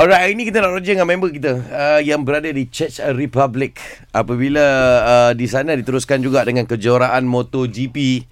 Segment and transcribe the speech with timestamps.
[0.00, 3.76] Alright, hari ni kita nak roger dengan member kita uh, yang berada di Czech Republic.
[4.16, 4.64] Apabila
[5.04, 8.24] uh, di sana diteruskan juga dengan kejuaraan MotoGP.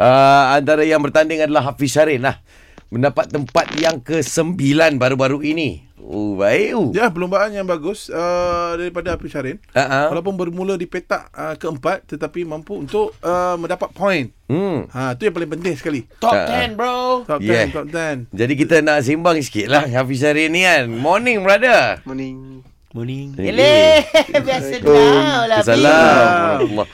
[0.00, 2.40] Uh, antara yang bertanding adalah Hafiz Syarin lah.
[2.88, 4.56] Mendapat tempat yang ke-9
[4.96, 5.84] baru-baru ini.
[6.04, 6.68] Oh, baik.
[6.70, 6.92] Uh.
[6.92, 9.56] Ya, perlombaan yang bagus uh, daripada Hafiz Syarin.
[9.66, 10.06] Uh-huh.
[10.12, 14.28] Walaupun bermula di petak uh, keempat tetapi mampu untuk uh, mendapat poin.
[14.44, 14.84] Hmm.
[14.86, 16.04] Ha, tu yang paling penting sekali.
[16.18, 16.44] Top Ah.
[16.60, 17.24] 10 bro.
[17.24, 17.66] Top 10, Yeah.
[17.72, 18.28] top 10.
[18.30, 20.84] Jadi kita nak sembang sikit lah Hafiz Syarin ni kan.
[20.86, 22.04] Morning, brother.
[22.04, 22.60] Morning.
[22.92, 23.32] Morning.
[23.34, 24.04] Eleh,
[24.46, 25.58] biasa dah lah.
[25.58, 26.84] Assalamualaikum.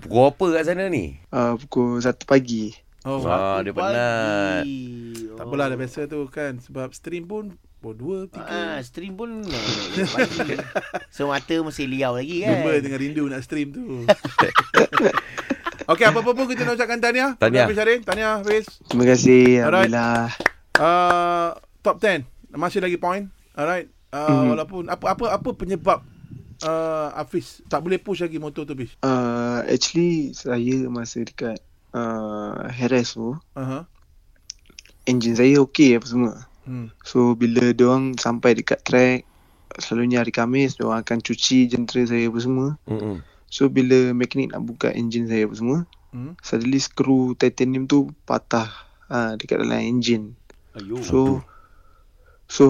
[0.00, 1.22] Pukul apa kat sana ni?
[1.28, 2.74] Uh, pukul 1 pagi.
[3.02, 4.66] Oh, Ah, dia penat.
[5.32, 8.84] tak apalah dah biasa tu kan sebab stream pun pukul 2 Ah, 3.
[8.84, 9.42] stream pun.
[11.08, 12.58] So mata masih liau lagi kan.
[12.58, 13.82] Member tengah rindu nak stream tu.
[15.88, 17.32] Okey, apa-apa pun kita nak ucapkan tahniah.
[17.34, 17.64] Tahniah.
[17.64, 18.66] Hafiz Syarin, tahniah Hafiz.
[18.84, 19.64] Terima kasih.
[19.64, 19.88] Alright.
[19.88, 20.26] Alhamdulillah.
[20.76, 21.48] Uh,
[21.80, 22.28] top 10.
[22.52, 23.30] Masih lagi point.
[23.52, 23.88] Alright.
[24.08, 24.46] Uh, Mhm.
[24.50, 26.00] walaupun apa apa apa penyebab
[26.62, 28.92] uh, Hafiz tak boleh push lagi motor tu Hafiz.
[29.00, 31.56] Uh, actually, saya masa dekat
[31.92, 33.82] uh, Heres tu, Uh-huh.
[35.04, 36.34] engine saya okey apa semua.
[36.68, 36.92] Hmm.
[37.00, 39.24] So, bila diorang sampai dekat track,
[39.80, 42.68] selalunya hari Khamis, diorang akan cuci jentera saya apa semua.
[42.84, 43.24] Mm-mm.
[43.48, 46.40] So, bila mekanik nak buka engine saya apa semua, Hmm.
[46.40, 48.64] suddenly skru titanium tu patah
[49.12, 50.32] uh, dekat dalam engine.
[50.72, 51.04] Ayuh.
[51.04, 51.44] So
[52.48, 52.66] so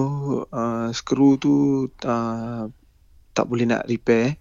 [0.51, 2.67] uh, skru tu uh,
[3.31, 4.35] tak boleh nak repair.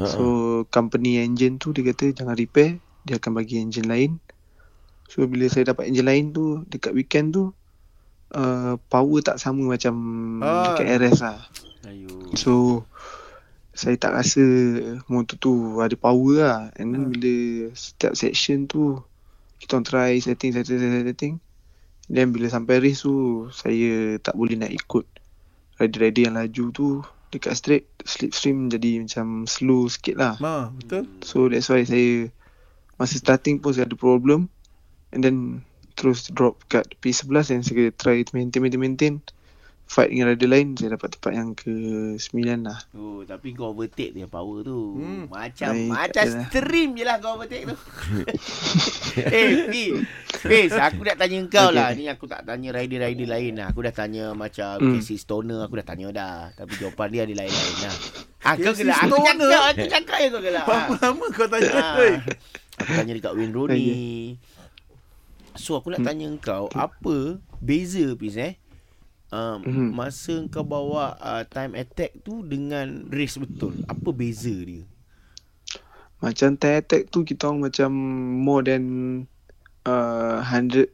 [0.00, 0.08] Ha-ha.
[0.08, 0.24] So
[0.72, 4.16] company engine tu dia kata jangan repair, dia akan bagi engine lain.
[5.12, 7.52] So bila saya dapat engine lain tu dekat weekend tu
[8.32, 9.94] uh, power tak sama macam
[10.42, 10.74] Ah.
[10.74, 11.38] dekat RS lah.
[11.86, 12.34] Ayuh.
[12.34, 12.84] So
[13.72, 14.42] saya tak rasa
[15.06, 16.58] motor tu ada power lah.
[16.76, 17.12] And then Hmm.
[17.14, 17.34] bila
[17.72, 18.98] setiap section tu
[19.58, 21.34] kita orang try setting setting setting setting.
[22.08, 25.04] Then bila sampai race tu saya tak boleh nak ikut
[25.78, 26.86] rider-rider yang laju tu
[27.28, 30.34] dekat straight slipstream jadi macam slow sikit lah.
[30.40, 31.04] Ma, betul?
[31.20, 32.32] So that's why saya
[32.96, 34.48] masa starting pun saya ada problem
[35.12, 35.36] and then
[35.98, 39.14] terus drop kat P11 and saya try maintain maintain maintain
[39.84, 42.76] fight dengan rider lain saya dapat tempat yang ke-9 lah.
[42.92, 44.94] Oh, tapi kau overtake dia power tu.
[44.94, 45.26] Hmm.
[45.26, 46.44] Macam Baik, macam adalah.
[46.44, 47.72] stream je lah kau overtake tu.
[49.32, 49.96] eh, Fiz.
[50.44, 51.88] Fiz, aku nak tanya kau Okay, lah.
[51.88, 51.96] okay.
[51.96, 53.66] Ni aku tak tanya rider-rider lain lah.
[53.72, 54.92] Aku dah tanya macam Hmm.
[54.94, 55.64] Casey Stoner.
[55.64, 56.38] Aku dah tanya dah.
[56.52, 57.94] Tapi jawapan dia ada lain-lain lah.
[58.44, 58.98] Ah, kau gelak.
[59.02, 59.36] Aku cakap,
[59.72, 60.64] aku cakap je kau gelak.
[60.64, 61.72] Berapa lama kau tanya?
[61.72, 62.12] Ah, Oi?
[62.76, 64.36] aku tanya dekat Wayne Rooney.
[65.58, 66.08] So aku nak Hmm.
[66.08, 68.54] tanya kau apa beza Fiz eh?
[69.28, 69.88] Um, Mhm.
[69.92, 73.76] masa kau bawa uh, time attack tu dengan race betul.
[73.84, 74.86] Apa beza dia?
[76.18, 77.90] Macam time attack tu kita orang macam
[78.40, 78.82] more than
[79.84, 80.88] uh, 100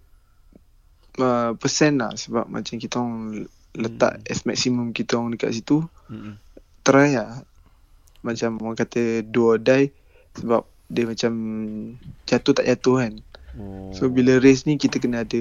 [1.17, 4.31] uh, percent lah sebab macam kita orang letak Hmm.
[4.31, 6.39] as maximum kita orang dekat situ Mm-mm.
[6.83, 7.43] try lah
[8.21, 9.91] macam orang kata do or die
[10.35, 11.33] sebab dia macam
[12.25, 13.15] jatuh tak jatuh kan.
[13.95, 15.41] So bila race ni kita kena ada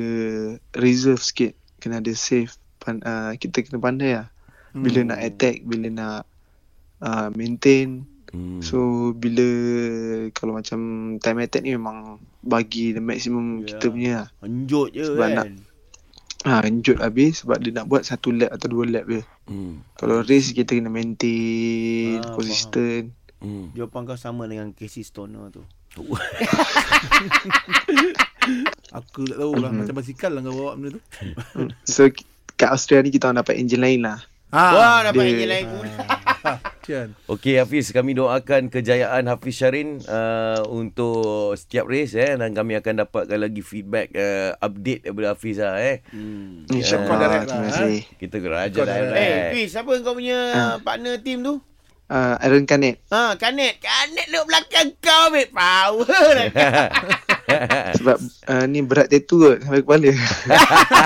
[0.74, 4.26] reserve sikit kena ada save pan, uh, kita kena pandai lah
[4.72, 5.08] bila Hmm.
[5.10, 6.20] nak attack bila nak
[7.00, 8.60] uh, maintain Hmm.
[8.60, 8.78] So
[9.14, 9.46] bila
[10.32, 10.80] kalau macam
[11.18, 13.66] time attack ni memang bagi the maximum Ya.
[13.70, 14.28] kita punya lah.
[14.42, 15.36] Enjut je Sebab kan.
[15.38, 15.52] nak-
[16.44, 19.22] Ha, enjut habis sebab dia nak buat satu lap atau dua lap je.
[19.46, 19.80] Hmm.
[19.94, 23.14] Kalau race kita kena maintain, Ah, consistent.
[23.38, 23.70] Hmm.
[23.72, 25.64] Jawapan kau sama dengan Casey Stoner tu.
[28.94, 29.78] Aku tak tahu lah Mhm.
[29.82, 31.02] macam basikal lah kau bawa benda tu.
[31.84, 32.08] So
[32.54, 34.20] kat Australia ni kita orang dapat engine lain lah.
[34.50, 35.94] Wah, dapat dia- engine lain pula.
[36.84, 37.10] Cian.
[37.26, 41.24] Okey Hafiz, kami doakan kejayaan Hafiz Syarin uh, untuk
[41.56, 46.04] setiap race eh dan kami akan dapatkan lagi feedback uh, update daripada Hafiz lah eh.
[46.06, 46.68] Hmm.
[46.68, 47.18] Kau InsyaAllah.
[47.18, 48.02] direct Terima lah, kasih.
[48.14, 49.16] Kita geraja direct.
[49.16, 50.76] Eh, Fiz, siapa kau punya Ah.
[50.78, 51.64] partner team tu?
[52.06, 53.00] Uh, Aaron Canet.
[53.10, 53.80] Ha, Kanet.
[53.80, 56.36] Kanet duduk belakang kau, ambil power.
[58.00, 58.18] Sebab
[58.50, 60.12] uh, ni berat tattoo kot sampai kepala.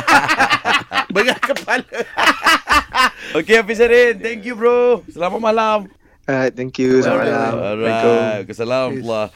[1.13, 1.87] Berat kepala.
[3.37, 5.03] Okey Hafiz Syarin, thank you bro.
[5.11, 5.79] Selamat malam.
[6.27, 6.99] Alright, thank you.
[6.99, 7.53] Selamat malam.
[7.55, 9.31] Alright, Assalamualaikum.